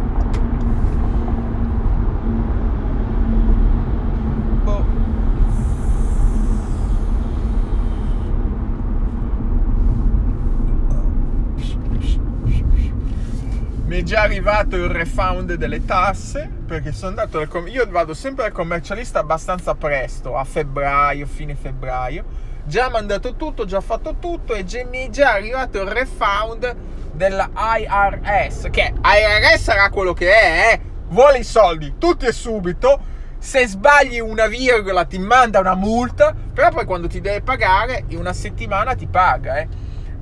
Mi 13.95 14.01
è 14.01 14.03
già 14.03 14.23
arrivato 14.23 14.75
il 14.75 14.89
refund 14.89 15.53
delle 15.53 15.85
tasse 15.85 16.51
perché 16.67 16.91
sono 16.91 17.11
andato 17.11 17.39
al 17.39 17.47
com- 17.47 17.65
io 17.69 17.89
vado 17.89 18.13
sempre 18.13 18.43
al 18.43 18.51
commercialista 18.51 19.19
abbastanza 19.19 19.73
presto, 19.73 20.35
a 20.35 20.43
febbraio, 20.43 21.25
fine 21.25 21.55
febbraio. 21.55 22.25
Già 22.65 22.89
mandato 22.89 23.35
tutto, 23.35 23.63
già 23.63 23.79
fatto 23.79 24.17
tutto 24.19 24.53
e 24.53 24.65
già- 24.65 24.83
mi 24.83 25.05
è 25.05 25.09
già 25.09 25.31
arrivato 25.31 25.81
il 25.81 25.87
refund 25.87 26.75
della 27.13 27.49
IRS, 27.55 28.67
che 28.69 28.93
IRS 29.01 29.61
sarà 29.61 29.89
quello 29.89 30.11
che 30.11 30.29
è, 30.29 30.73
eh? 30.73 30.81
vuole 31.07 31.37
i 31.37 31.45
soldi 31.45 31.93
tutti 31.97 32.25
e 32.25 32.33
subito. 32.33 32.99
Se 33.37 33.65
sbagli 33.65 34.19
una 34.19 34.47
virgola 34.47 35.05
ti 35.05 35.19
manda 35.19 35.61
una 35.61 35.75
multa, 35.75 36.35
però 36.53 36.69
poi 36.69 36.83
quando 36.83 37.07
ti 37.07 37.21
deve 37.21 37.41
pagare 37.41 38.03
in 38.09 38.17
una 38.17 38.33
settimana 38.33 38.93
ti 38.93 39.07
paga, 39.07 39.59
eh. 39.59 39.67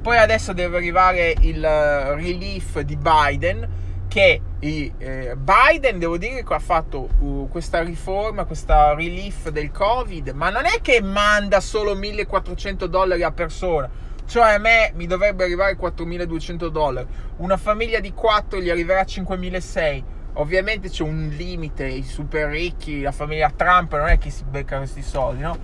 Poi 0.04 0.18
adesso 0.18 0.52
deve 0.52 0.76
arrivare 0.76 1.34
il 1.40 1.64
eh, 1.64 2.16
relief 2.16 2.82
di 2.82 2.98
Biden 2.98 3.82
che 4.10 4.42
eh, 4.60 5.36
Biden, 5.38 5.98
devo 5.98 6.18
dire 6.18 6.44
che 6.44 6.54
ha 6.54 6.60
fatto 6.60 7.08
uh, 7.20 7.48
questa 7.50 7.82
riforma, 7.82 8.44
questa 8.44 8.94
relief 8.94 9.50
del 9.50 9.72
Covid, 9.72 10.32
ma 10.36 10.50
non 10.50 10.66
è 10.66 10.82
che 10.82 11.02
manda 11.02 11.62
solo 11.62 11.96
1400 11.96 12.86
dollari 12.88 13.24
a 13.24 13.32
persona. 13.32 13.90
Cioè 14.26 14.52
a 14.52 14.58
me 14.58 14.92
mi 14.94 15.08
dovrebbe 15.08 15.46
arrivare 15.46 15.78
4200 15.78 16.68
dollari. 16.68 17.08
Una 17.38 17.56
famiglia 17.56 18.02
di 18.02 18.14
4 18.14 18.60
gli 18.60 18.70
arriverà 18.70 19.06
5600 19.06 20.22
Ovviamente 20.34 20.90
c'è 20.90 21.04
un 21.04 21.32
limite, 21.38 21.86
i 21.86 22.04
super 22.04 22.50
ricchi, 22.50 23.02
la 23.02 23.12
famiglia 23.12 23.52
Trump 23.56 23.96
non 23.96 24.08
è 24.08 24.18
che 24.18 24.32
si 24.32 24.44
becca 24.44 24.78
questi 24.78 25.04
soldi, 25.04 25.44
no? 25.44 25.58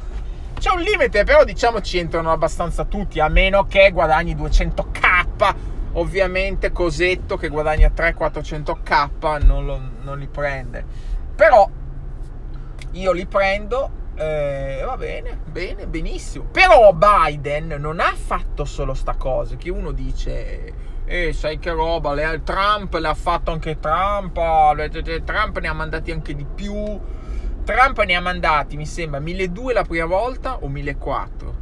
C'è 0.60 0.72
un 0.72 0.82
limite, 0.82 1.24
però 1.24 1.46
diciamo 1.46 1.80
ci 1.80 1.98
entrano 1.98 2.32
abbastanza 2.32 2.84
tutti, 2.84 3.22
a 3.22 3.30
meno 3.30 3.66
che 3.66 3.92
guadagni 3.92 4.36
200k. 4.36 5.56
Ovviamente 5.94 6.72
Cosetto 6.72 7.38
che 7.38 7.48
guadagna 7.48 7.90
300-400k 7.96 9.46
non, 9.46 9.66
lo, 9.66 9.80
non 10.02 10.20
li 10.20 10.28
prende. 10.28 10.86
Però 11.34 11.68
io 12.92 13.12
li 13.12 13.26
prendo 13.26 13.90
eh, 14.16 14.84
va 14.86 14.98
bene, 14.98 15.40
bene, 15.46 15.88
benissimo. 15.88 16.44
Però 16.52 16.94
Biden 16.94 17.78
non 17.80 18.02
ha 18.02 18.14
fatto 18.14 18.66
solo 18.66 18.94
sta 18.94 19.16
cosa, 19.16 19.56
che 19.56 19.70
uno 19.70 19.92
dice 19.92 20.74
e 21.06 21.34
sai 21.34 21.58
che 21.58 21.72
roba, 21.72 22.14
le, 22.14 22.42
Trump 22.44 22.94
l'ha 22.94 23.16
fatto 23.16 23.52
anche 23.52 23.80
Trump, 23.80 24.36
Trump 25.24 25.58
ne 25.58 25.68
ha 25.68 25.74
mandati 25.74 26.12
anche 26.12 26.36
di 26.36 26.46
più. 26.46 27.18
Trump 27.70 28.02
ne 28.04 28.16
ha 28.16 28.20
mandati, 28.20 28.78
mi 28.78 28.88
sembra, 28.88 29.20
1200 29.20 29.72
la 29.74 29.84
prima 29.84 30.06
volta 30.06 30.58
o 30.58 30.68
1400? 30.68 31.56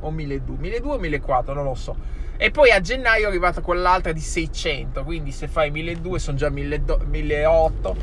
O 0.00 0.10
1200, 0.12 0.52
1200 0.60 0.94
o 0.94 0.98
1400, 0.98 1.52
non 1.52 1.64
lo 1.64 1.74
so. 1.74 1.96
E 2.36 2.52
poi 2.52 2.70
a 2.70 2.80
gennaio 2.80 3.24
è 3.24 3.28
arrivata 3.28 3.60
quell'altra 3.60 4.12
di 4.12 4.20
600, 4.20 5.02
quindi 5.02 5.32
se 5.32 5.48
fai 5.48 5.72
1200 5.72 6.18
sono 6.18 6.36
già 6.36 6.48
1800. 6.48 7.96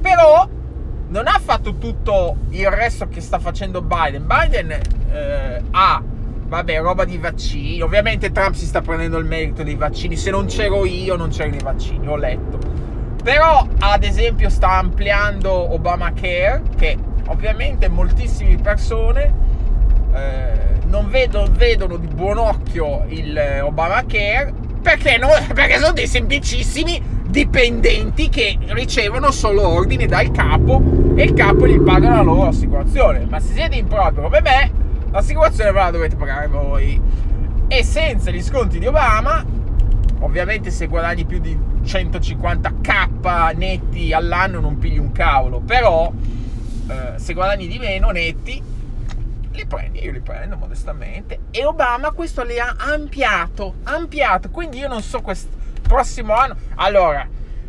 Però 0.00 0.48
non 1.06 1.26
ha 1.28 1.38
fatto 1.38 1.76
tutto 1.76 2.36
il 2.48 2.68
resto 2.68 3.06
che 3.06 3.20
sta 3.20 3.38
facendo 3.38 3.80
Biden. 3.80 4.26
Biden 4.26 4.70
eh, 5.12 5.62
ha 5.70 6.02
Vabbè, 6.48 6.80
roba 6.80 7.04
di 7.04 7.18
vaccini. 7.18 7.80
Ovviamente 7.82 8.32
Trump 8.32 8.54
si 8.54 8.64
sta 8.64 8.80
prendendo 8.80 9.18
il 9.18 9.26
merito 9.26 9.62
dei 9.62 9.74
vaccini. 9.76 10.16
Se 10.16 10.30
non 10.30 10.46
c'ero 10.46 10.86
io, 10.86 11.14
non 11.14 11.28
c'erano 11.28 11.56
i 11.56 11.62
vaccini, 11.62 12.08
ho 12.08 12.16
letto. 12.16 12.58
Però, 13.28 13.62
ad 13.80 14.04
esempio, 14.04 14.48
sta 14.48 14.78
ampliando 14.78 15.74
Obamacare, 15.74 16.62
che 16.78 16.96
ovviamente 17.26 17.90
moltissime 17.90 18.56
persone 18.56 19.34
eh, 20.14 20.78
non 20.86 21.10
vedono, 21.10 21.46
vedono, 21.52 21.98
di 21.98 22.06
buon 22.06 22.38
occhio 22.38 23.04
il 23.08 23.36
eh, 23.36 23.60
Obamacare 23.60 24.54
perché, 24.80 25.18
non, 25.18 25.28
perché 25.52 25.76
sono 25.76 25.92
dei 25.92 26.06
semplicissimi 26.06 27.02
dipendenti 27.26 28.30
che 28.30 28.56
ricevono 28.68 29.30
solo 29.30 29.68
ordini 29.68 30.06
dal 30.06 30.30
capo 30.30 30.82
e 31.14 31.24
il 31.24 31.34
capo 31.34 31.68
gli 31.68 31.78
paga 31.82 32.08
la 32.08 32.22
loro 32.22 32.48
assicurazione. 32.48 33.26
Ma 33.28 33.40
se 33.40 33.52
siete 33.52 33.76
in 33.76 33.88
proprio 33.88 34.22
come 34.22 34.40
me 34.40 34.70
l'assicurazione 35.10 35.70
ve 35.70 35.78
la 35.78 35.90
dovete 35.90 36.16
pagare 36.16 36.46
voi. 36.46 36.98
E 37.68 37.84
senza 37.84 38.30
gli 38.30 38.42
sconti 38.42 38.78
di 38.78 38.86
Obama, 38.86 39.44
ovviamente 40.20 40.70
se 40.70 40.86
guadagni 40.86 41.26
più 41.26 41.40
di 41.40 41.76
150k 41.88 43.56
netti 43.56 44.12
all'anno 44.12 44.60
non 44.60 44.76
pigli 44.76 44.98
un 44.98 45.10
cavolo, 45.10 45.60
però 45.60 46.12
eh, 46.86 47.18
se 47.18 47.32
guadagni 47.32 47.66
di 47.66 47.78
meno 47.78 48.10
netti, 48.10 48.62
li 49.52 49.66
prendi, 49.66 50.04
io 50.04 50.12
li 50.12 50.20
prendo 50.20 50.56
modestamente. 50.56 51.40
E 51.50 51.64
Obama 51.64 52.10
questo 52.10 52.44
li 52.44 52.58
ha 52.58 52.76
ampliato, 52.78 53.76
ampliato, 53.84 54.50
quindi 54.50 54.78
io 54.78 54.88
non 54.88 55.00
so 55.00 55.22
questo 55.22 55.56
prossimo 55.80 56.34
anno. 56.34 56.56
Allora, 56.74 57.26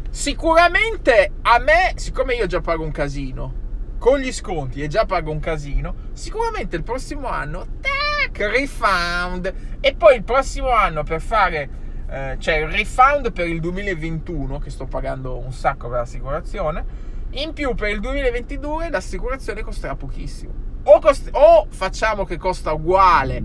sicuramente 0.09 1.31
a 1.43 1.57
me, 1.59 1.93
siccome 1.95 2.35
io 2.35 2.45
già 2.45 2.59
pago 2.59 2.83
un 2.83 2.91
casino, 2.91 3.53
con 3.97 4.19
gli 4.19 4.33
sconti 4.33 4.81
e 4.81 4.89
già 4.89 5.05
pago 5.05 5.31
un 5.31 5.39
casino, 5.39 5.95
sicuramente 6.11 6.75
il 6.75 6.83
prossimo 6.83 7.29
anno, 7.29 7.65
tac, 7.79 8.37
refund. 8.37 9.53
E 9.79 9.95
poi 9.95 10.17
il 10.17 10.23
prossimo 10.23 10.71
anno 10.71 11.03
per 11.03 11.21
fare, 11.21 11.69
eh, 12.09 12.37
cioè 12.39 12.55
il 12.55 12.69
refund 12.69 13.31
per 13.31 13.47
il 13.47 13.59
2021, 13.59 14.59
che 14.59 14.69
sto 14.69 14.85
pagando 14.85 15.37
un 15.37 15.51
sacco 15.51 15.87
per 15.87 15.99
l'assicurazione, 15.99 16.85
in 17.31 17.53
più 17.53 17.75
per 17.75 17.89
il 17.89 17.99
2022 17.99 18.89
l'assicurazione 18.89 19.61
costerà 19.61 19.95
pochissimo. 19.95 20.51
O, 20.83 20.99
cost- 20.99 21.29
o 21.33 21.67
facciamo 21.69 22.25
che 22.25 22.37
costa 22.37 22.73
uguale 22.73 23.43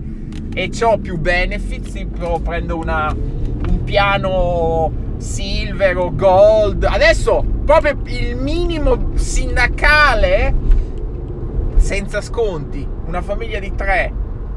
e 0.53 0.71
ho 0.81 0.97
più 0.97 1.17
benefits, 1.17 2.05
però 2.17 2.39
prendo 2.39 2.77
una, 2.77 3.13
un 3.13 3.83
piano 3.83 4.91
silver 5.17 5.97
o 5.97 6.15
gold. 6.15 6.85
Adesso 6.85 7.45
proprio 7.65 7.99
il 8.05 8.35
minimo 8.37 9.11
sindacale 9.15 10.53
senza 11.75 12.21
sconti. 12.21 12.87
Una 13.05 13.21
famiglia 13.21 13.59
di 13.59 13.75
tre, 13.75 14.11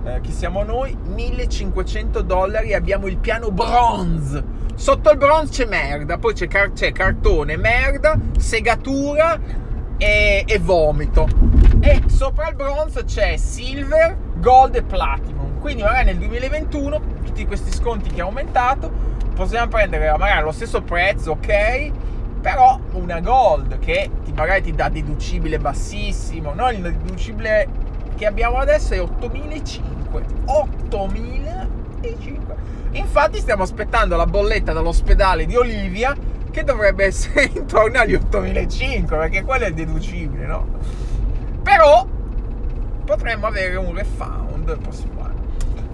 eh, 0.08 0.20
che 0.20 0.32
siamo 0.32 0.62
noi, 0.62 0.96
1500 1.14 2.22
dollari. 2.22 2.74
Abbiamo 2.74 3.06
il 3.06 3.18
piano 3.18 3.50
bronze. 3.50 4.56
Sotto 4.74 5.10
il 5.10 5.18
bronze 5.18 5.64
c'è 5.64 5.68
merda, 5.68 6.18
poi 6.18 6.34
c'è, 6.34 6.46
car- 6.46 6.72
c'è 6.72 6.92
cartone, 6.92 7.56
merda, 7.56 8.16
segatura 8.38 9.38
e-, 9.96 10.44
e 10.46 10.58
vomito. 10.58 11.26
E 11.80 12.02
sopra 12.06 12.48
il 12.48 12.54
bronze 12.54 13.04
c'è 13.04 13.36
silver, 13.36 14.16
gold 14.36 14.76
e 14.76 14.82
platinum. 14.82 15.58
Quindi 15.58 15.82
magari 15.82 16.06
nel 16.06 16.18
2021 16.18 17.00
tutti 17.24 17.44
questi 17.46 17.72
sconti 17.72 18.10
che 18.10 18.20
ha 18.20 18.24
aumentato 18.24 18.90
possiamo 19.34 19.68
prendere 19.68 20.10
magari 20.16 20.40
allo 20.40 20.52
stesso 20.52 20.82
prezzo, 20.82 21.32
ok? 21.32 21.90
Però 22.40 22.78
una 22.92 23.20
gold 23.20 23.78
che 23.80 24.10
ti, 24.24 24.32
magari 24.32 24.62
ti 24.62 24.72
dà 24.72 24.88
deducibile 24.88 25.58
bassissimo. 25.58 26.54
Noi 26.54 26.76
il 26.76 26.82
deducibile 26.82 27.68
che 28.16 28.26
abbiamo 28.26 28.58
adesso 28.58 28.94
è 28.94 28.98
8.500. 29.00 29.97
8.500. 30.10 32.38
Infatti 32.92 33.38
stiamo 33.38 33.62
aspettando 33.62 34.16
la 34.16 34.26
bolletta 34.26 34.72
dall'ospedale 34.72 35.46
di 35.46 35.56
Olivia 35.56 36.16
che 36.50 36.64
dovrebbe 36.64 37.04
essere 37.04 37.50
intorno 37.54 37.98
agli 37.98 38.14
8.500 38.14 39.06
perché 39.06 39.42
quello 39.42 39.66
è 39.66 39.72
deducibile, 39.72 40.46
no? 40.46 40.66
Però 41.62 42.06
potremmo 43.04 43.46
avere 43.46 43.76
un 43.76 43.94
refund 43.94 44.78
prossimo 44.78 45.22
anno. 45.22 45.42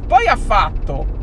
Poi 0.07 0.27
ha 0.27 0.37
fatto 0.37 1.23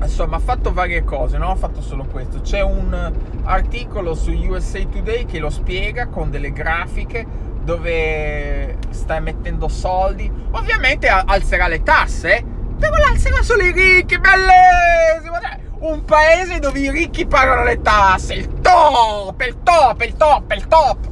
insomma 0.00 0.36
ha 0.36 0.40
fatto 0.40 0.72
varie 0.72 1.04
cose, 1.04 1.38
non 1.38 1.50
ha 1.50 1.54
fatto 1.54 1.80
solo 1.80 2.04
questo. 2.04 2.40
C'è 2.40 2.60
un 2.60 3.12
articolo 3.44 4.14
su 4.14 4.32
USA 4.32 4.84
Today 4.84 5.24
che 5.24 5.38
lo 5.38 5.50
spiega 5.50 6.08
con 6.08 6.30
delle 6.30 6.52
grafiche 6.52 7.26
dove 7.66 8.78
sta 8.90 9.18
mettendo 9.18 9.66
soldi. 9.68 10.30
Ovviamente 10.52 11.08
alzerà 11.08 11.66
le 11.66 11.82
tasse, 11.82 12.42
però 12.78 12.96
l'alzerà 12.96 13.42
solo 13.42 13.62
i 13.62 13.72
ricchi, 13.72 14.18
bellissimo! 14.18 15.64
Un 15.78 16.04
paese 16.04 16.60
dove 16.60 16.78
i 16.78 16.90
ricchi 16.90 17.26
pagano 17.26 17.64
le 17.64 17.82
tasse, 17.82 18.34
il 18.34 18.60
top, 18.60 19.42
il 19.42 19.56
top, 19.62 20.00
il 20.02 20.16
top, 20.16 20.52
il 20.52 20.66
top! 20.66 21.10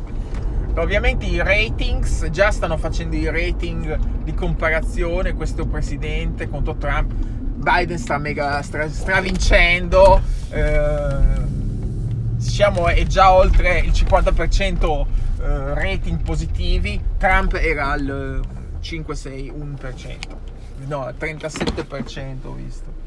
Ovviamente 0.76 1.26
i 1.26 1.38
ratings, 1.38 2.30
già 2.30 2.50
stanno 2.50 2.76
facendo 2.76 3.16
i 3.16 3.26
rating 3.30 3.96
di 4.22 4.32
comparazione, 4.32 5.34
questo 5.34 5.66
presidente 5.66 6.48
contro 6.48 6.76
Trump 6.76 7.12
Biden 7.12 7.98
sta 7.98 8.18
mega 8.18 8.60
stra, 8.62 8.88
stravincendo, 8.88 10.20
eh, 10.50 11.18
diciamo 12.36 12.88
è 12.88 13.02
già 13.04 13.32
oltre 13.32 13.78
il 13.78 13.90
50% 13.90 15.06
eh, 15.44 15.74
rating 15.74 16.22
positivi, 16.22 16.98
Trump 17.18 17.54
era 17.54 17.90
al 17.90 18.40
5, 18.80 19.14
6, 19.14 19.52
1%, 19.52 20.18
no, 20.86 21.06
37% 21.06 22.46
ho 22.46 22.52
visto. 22.52 23.02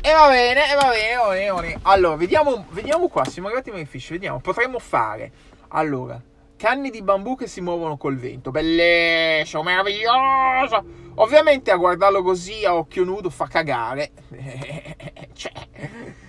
E 0.00 0.12
va 0.12 0.28
bene, 0.28 0.70
e 0.70 0.74
va 0.76 0.88
bene, 0.90 1.16
va 1.16 1.28
bene, 1.30 1.50
va 1.50 1.60
bene. 1.60 1.78
Allora, 1.82 2.14
vediamo, 2.14 2.64
vediamo 2.70 3.08
qua, 3.08 3.24
siamo 3.24 3.48
arrivati 3.48 3.70
ai 3.70 3.84
fish, 3.84 4.10
vediamo, 4.10 4.38
potremmo 4.38 4.78
fare, 4.78 5.32
allora, 5.68 6.22
canni 6.56 6.90
di 6.90 7.02
bambù 7.02 7.36
che 7.36 7.48
si 7.48 7.60
muovono 7.60 7.96
col 7.96 8.16
vento, 8.16 8.52
bellissimo, 8.52 9.64
meraviglioso! 9.64 11.04
Ovviamente 11.16 11.72
a 11.72 11.76
guardarlo 11.76 12.22
così 12.22 12.64
a 12.64 12.74
occhio 12.76 13.02
nudo 13.02 13.30
fa 13.30 13.46
cagare. 13.46 14.12
cioè, 15.32 15.52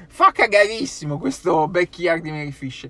fa 0.07 0.31
cagarissimo 0.31 1.19
questo 1.19 1.67
backyard 1.67 2.23
di 2.23 2.31
Mary 2.31 2.51
Fish. 2.51 2.89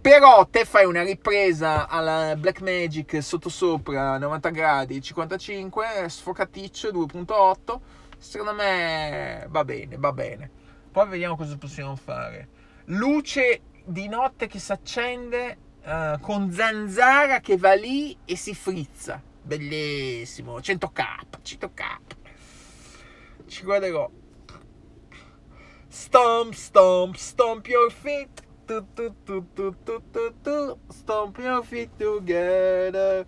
Però 0.00 0.46
te 0.46 0.64
fai 0.64 0.86
una 0.86 1.02
ripresa 1.02 1.86
alla 1.88 2.34
Black 2.36 2.62
Magic 2.62 3.22
sottosopra 3.22 4.16
90 4.18 4.50
gradi 4.50 5.00
55, 5.00 5.86
sfocaticcio 6.08 6.90
2.8. 6.90 7.80
Secondo 8.18 8.54
me 8.54 9.46
va 9.48 9.64
bene, 9.64 9.96
va 9.98 10.12
bene. 10.12 10.50
Poi 10.90 11.06
vediamo 11.08 11.36
cosa 11.36 11.56
possiamo 11.58 11.96
fare. 11.96 12.48
Luce 12.86 13.60
di 13.84 14.08
notte 14.08 14.46
che 14.46 14.58
si 14.58 14.72
accende 14.72 15.58
uh, 15.84 16.18
con 16.20 16.50
zanzara 16.50 17.40
che 17.40 17.56
va 17.56 17.74
lì 17.74 18.16
e 18.24 18.36
si 18.36 18.54
frizza 18.54 19.22
bellissimo 19.42 20.58
100k 20.58 21.04
100k 21.42 21.82
ci 23.46 23.64
guarderò 23.64 24.08
Stomp, 25.92 26.54
stomp, 26.54 27.16
stomp 27.16 27.66
your 27.66 27.90
feet. 27.90 28.42
Tu, 28.70 28.86
tu, 28.94 29.12
tu, 29.24 29.44
tu, 29.52 29.74
tu, 29.82 30.00
tu, 30.12 30.32
tu. 30.44 30.78
Stomp 30.90 31.38
your 31.38 31.64
feet 31.64 31.90
together. 31.98 33.26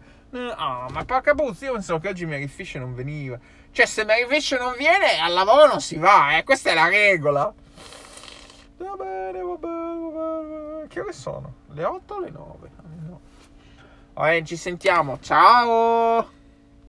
Ah, 0.56 0.86
ma 0.88 1.04
porca 1.04 1.34
puzza, 1.34 1.64
io 1.64 1.72
pensavo 1.72 1.98
che 1.98 2.10
oggi 2.10 2.24
Mary 2.26 2.46
Fish 2.46 2.76
non 2.76 2.94
veniva. 2.94 3.36
Cioè, 3.72 3.84
se 3.84 4.04
Mary 4.04 4.24
Fish 4.28 4.52
non 4.52 4.76
viene, 4.78 5.18
al 5.18 5.32
lavoro 5.32 5.66
non 5.66 5.80
si 5.80 5.96
va, 5.96 6.36
eh. 6.36 6.44
Questa 6.44 6.70
è 6.70 6.74
la 6.74 6.86
regola. 6.86 7.52
Va 8.76 8.94
bene, 8.94 9.42
va 9.42 9.56
bene, 9.56 10.10
va 10.12 10.40
bene. 10.42 10.86
Che 10.86 11.00
ore 11.00 11.12
sono? 11.12 11.54
Le 11.72 11.84
8 11.86 12.14
o 12.14 12.20
le 12.20 12.30
9? 12.30 12.70
No. 13.08 13.20
Vabbè, 14.12 14.42
ci 14.44 14.56
sentiamo. 14.56 15.18
Ciao! 15.18 16.41